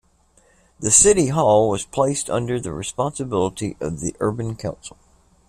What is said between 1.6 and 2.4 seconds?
was placed